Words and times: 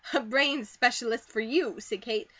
"A 0.13 0.19
brain 0.19 0.65
specialist 0.65 1.29
for 1.29 1.41
you," 1.41 1.79
said 1.79 2.01
Kate. 2.01 2.27